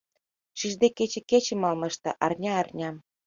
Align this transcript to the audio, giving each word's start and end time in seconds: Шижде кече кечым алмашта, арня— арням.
Шижде 0.59 0.87
кече 0.97 1.21
кечым 1.29 1.61
алмашта, 1.67 2.11
арня— 2.25 2.51
арням. 2.61 2.95